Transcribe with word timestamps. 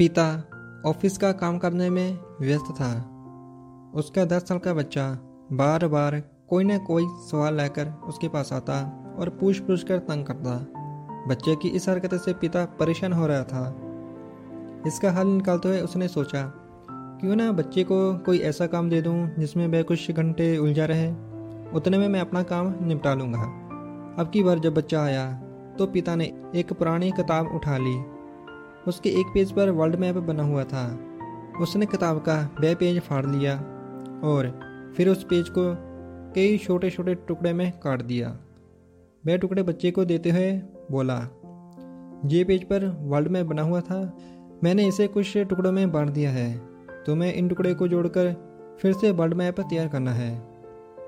पिता 0.00 0.24
ऑफ़िस 0.86 1.16
का 1.18 1.32
काम 1.32 1.58
करने 1.58 1.90
में 1.90 2.18
व्यस्त 2.40 2.70
था। 2.72 2.86
उसका 3.94 4.24
दस 4.24 4.42
साल 4.42 4.58
का 4.58 4.72
बच्चा 4.74 5.02
बार 5.52 5.86
बार 5.86 6.18
कोई 6.48 6.64
ना 6.64 6.78
कोई 6.78 7.04
सवाल 7.04 7.56
लेकर 7.56 7.88
उसके 8.08 8.28
पास 8.28 8.52
आता 8.52 8.78
और 9.18 9.28
पूछ 9.28 9.58
पूछ 9.58 9.82
कर 9.82 9.98
तंग 9.98 10.24
करता। 10.24 10.54
बच्चे 11.28 11.56
की 11.56 11.68
इस 11.68 11.88
हरकत 11.88 12.14
से 12.14 12.32
पिता 12.32 12.64
परेशान 12.64 13.12
हो 13.12 13.26
रहा 13.26 13.42
था। 13.42 13.66
इसका 14.86 15.10
हल 15.10 15.26
निकालते 15.26 15.68
हुए 15.68 15.80
उसने 15.80 16.08
सोचा, 16.08 16.42
क्यों 17.20 17.36
ना 17.36 17.52
बच्चे 17.52 17.84
को 17.84 17.98
कोई 18.18 18.38
ऐसा 18.38 18.66
काम 18.66 18.88
दे 18.90 19.02
दूँ 19.02 19.34
जिसमें 19.38 19.66
वह 19.68 19.82
कुछ 19.82 20.10
घंटे 20.10 20.56
उलझा 20.58 20.84
रहे? 20.84 21.10
उतने 21.76 21.98
में 21.98 22.08
मैं 22.08 22.20
अपना 22.20 22.42
काम 22.42 22.74
निपटा 22.82 23.14
लूँगा। 23.14 23.42
अब 24.18 24.30
की 24.32 24.42
बार 24.42 24.58
जब 24.58 24.74
बच्चा 24.74 25.02
आया 25.02 25.32
तो 25.78 25.86
पिता 25.86 26.14
ने 26.14 26.32
एक 26.54 26.72
पुरानी 26.72 27.10
किताब 27.10 27.54
उठा 27.54 27.76
ली। 27.78 28.19
उसके 28.88 29.10
एक 29.10 29.26
पेज 29.26 29.52
पर 29.52 29.70
वर्ल्ड 29.70 29.96
मैप 29.96 30.16
बना 30.16 30.42
हुआ 30.42 30.64
था। 30.64 30.84
उसने 31.60 31.86
किताब 31.86 32.18
का 32.18 32.36
वह 32.60 32.74
पेज 32.74 33.00
फाड़ 33.00 33.24
लिया 33.26 33.54
और 34.24 34.48
फिर 34.96 35.08
उस 35.08 35.24
पेज 35.24 35.48
को 35.48 35.62
कई 36.34 36.58
छोटे 36.58 36.90
छोटे 36.90 37.14
टुकड़े 37.28 37.52
में 37.52 37.70
काट 37.78 38.02
दिया। 38.02 38.28
वह 39.24 39.36
टुकड़े 39.36 39.62
बच्चे 39.62 39.90
को 39.90 40.04
देते 40.04 40.30
हुए 40.30 40.50
बोला, 40.90 41.16
ये 42.26 42.44
पेज 42.44 42.64
पर 42.64 42.86
वर्ल्ड 43.00 43.28
मैप 43.28 43.46
बना 43.46 43.62
हुआ 43.62 43.80
था। 43.80 44.00
मैंने 44.64 44.86
इसे 44.88 45.06
कुछ 45.08 45.36
टुकड़ों 45.38 45.72
में 45.72 45.90
बांट 45.92 46.10
दिया 46.10 46.30
है। 46.30 46.48
तुम्हें 47.06 47.32
इन 47.34 47.48
टुकड़े 47.48 47.74
को 47.74 47.88
जोड़कर 47.88 48.32
फिर 48.80 48.92
से 48.92 49.10
वर्ल्ड 49.10 49.34
मैप 49.34 49.60
तैयार 49.60 49.88
करना 49.88 50.12
है। 50.12 50.30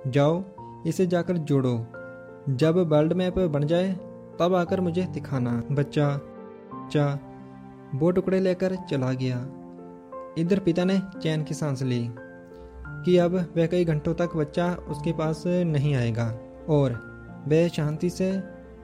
जाओ, 0.06 0.42
इसे 0.86 1.06
जाकर 1.06 1.36
जोड़ो। 1.36 1.74
जब 2.50 2.78
वर्ल्ड 2.92 3.12
मैप 3.12 3.38
बन 3.38 3.66
जाए, 3.66 3.92
तब 4.40 4.54
आकर 4.54 4.80
मुझे 4.80 5.02
दिखाना। 5.04 5.62
बच्चा 5.70 6.20
चा 6.92 7.04
वो 7.94 8.10
टुकड़े 8.10 8.40
लेकर 8.40 8.76
चला 8.90 9.12
गया। 9.12 9.38
इधर 10.38 10.58
पिता 10.58 10.84
ने 10.84 10.98
चैन 11.22 11.42
की 11.44 11.54
सांस 11.54 11.82
ली 11.82 12.08
कि 13.04 13.16
अब 13.16 13.34
वह 13.56 13.66
कई 13.66 13.84
घंटों 13.84 14.14
तक 14.14 14.36
बच्चा 14.36 14.74
उसके 14.88 15.12
पास 15.12 15.42
नहीं 15.46 15.94
आएगा 15.94 16.26
और 16.68 16.92
वह 17.48 17.68
शांति 17.68 18.10
से 18.10 18.30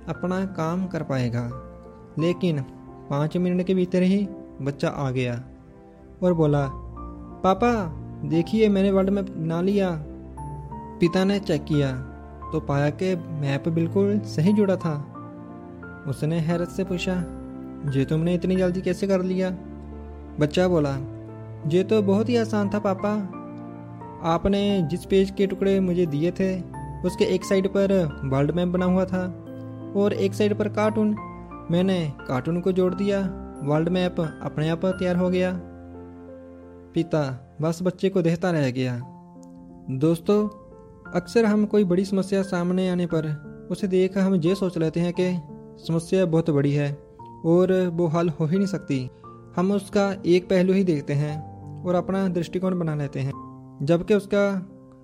अपना 0.08 0.44
काम 0.46 0.86
कर 0.86 1.02
पाएगा। 1.02 1.48
लेकिन 2.18 2.60
पाँच 3.10 3.36
मिनट 3.36 3.66
के 3.66 3.74
भीतर 3.74 4.02
ही 4.02 4.28
बच्चा 4.62 4.88
आ 4.88 5.10
गया 5.10 5.34
और 6.22 6.34
बोला, 6.34 6.68
पापा, 7.42 7.72
देखिए 8.28 8.68
मैंने 8.68 8.90
वर्ल्ड 8.90 9.10
मैप 9.10 9.30
बना 9.30 9.60
लिया। 9.60 9.90
पिता 11.00 11.24
ने 11.24 11.38
चेक 11.40 11.64
किया 11.64 11.92
तो 12.52 12.60
पाया 12.60 12.90
कि 12.90 13.14
मैप 13.16 13.68
बिल्कुल 13.68 14.18
सही 14.20 14.52
जुड़ा 14.52 14.76
था। 14.76 14.94
उसने 16.08 16.38
हैरत 16.38 16.68
से 16.68 16.84
पूछा 16.84 17.14
ये 17.94 18.04
तुमने 18.04 18.34
इतनी 18.34 18.56
जल्दी 18.56 18.80
कैसे 18.80 19.06
कर 19.06 19.22
लिया? 19.22 19.50
बच्चा 20.40 20.68
बोला 20.68 20.96
ये 21.66 21.84
तो 21.84 22.02
बहुत 22.02 22.28
ही 22.28 22.36
आसान 22.36 22.68
था, 22.68 22.78
पापा। 22.78 23.34
आपने 24.22 24.82
जिस 24.82 25.04
पेज 25.04 25.30
के 25.30 25.46
टुकड़े 25.46 25.80
मुझे 25.80 26.06
दिए 26.06 26.30
थे, 26.30 26.60
उसके 27.04 27.24
एक 27.24 27.44
साइड 27.44 27.68
पर 27.68 28.20
वर्ल्ड 28.24 28.50
मैप 28.50 28.68
बना 28.68 28.86
हुआ 28.86 29.04
था 29.04 29.44
और 29.96 30.12
एक 30.12 30.34
साइड 30.34 30.58
पर 30.58 30.68
कार्टून। 30.68 31.16
मैंने 31.70 32.12
कार्टून 32.28 32.60
को 32.60 32.72
जोड़ 32.72 32.94
दिया, 32.94 33.20
वर्ल्ड 33.62 33.88
मैप 33.88 34.20
अपने 34.20 34.68
आप 34.68 34.86
तैयार 34.86 35.16
हो 35.16 35.30
गया। 35.30 35.60
पिता, 36.94 37.54
बस 37.60 37.78
बच्चे 37.82 38.08
को 38.08 38.22
देखता 38.22 38.50
रह 38.50 38.70
गया। 38.70 39.00
दोस्तों, 39.90 40.48
अक्सर 41.12 41.44
हम 41.44 41.66
कोई 41.66 41.84
बड़ी 41.84 42.04
समस्या 42.04 42.42
सामने 42.42 42.88
आने 42.88 43.06
पर 43.06 43.26
उसे 43.70 43.88
देख 43.88 44.18
हम 44.18 44.34
ये 44.34 44.54
सोच 44.54 44.78
लेते 44.78 45.00
हैं 45.00 45.12
कि 45.20 45.40
समस्या 45.84 46.26
बहुत 46.26 46.50
बड़ी 46.50 46.72
है। 46.72 47.07
और 47.46 47.72
वो 47.94 48.06
हल 48.06 48.28
हो 48.30 48.46
ही 48.46 48.56
नहीं 48.56 48.66
सकती। 48.66 49.08
हम 49.56 49.72
उसका 49.72 50.14
एक 50.26 50.48
पहलू 50.48 50.72
ही 50.72 50.84
देखते 50.84 51.12
हैं 51.12 51.36
और 51.84 51.94
अपना 51.94 52.26
दृष्टिकोण 52.28 52.78
बना 52.78 52.94
लेते 52.94 53.20
हैं। 53.20 53.32
जबकि 53.82 54.14
उसका 54.14 54.50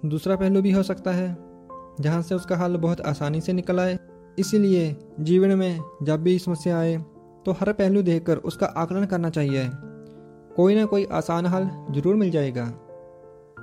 दूसरा 0.06 0.36
पहलू 0.36 0.62
भी 0.62 0.70
हो 0.70 0.82
सकता 0.82 1.10
है, 1.10 1.36
जहाँ 2.00 2.22
से 2.22 2.34
उसका 2.34 2.56
हल 2.56 2.76
बहुत 2.76 3.00
आसानी 3.00 3.40
से 3.40 3.52
निकल 3.52 3.80
आए। 3.80 3.98
इसीलिए 4.38 4.96
जीवन 5.20 5.54
में 5.58 5.80
जब 6.02 6.22
भी 6.22 6.38
समस्या 6.38 6.78
आए 6.78 6.96
तो 7.46 7.52
हर 7.52 7.72
पहलू 7.72 8.02
देखकर 8.02 8.36
उसका 8.36 8.66
आकलन 8.66 9.04
करना 9.04 9.30
चाहिए। 9.30 9.68
कोई 10.56 10.74
ना 10.74 10.84
कोई 10.84 11.04
आसान 11.12 11.46
हल 11.46 11.68
ज़रूर 11.90 12.14
मिल 12.14 12.30
जाएगा। 12.30 12.64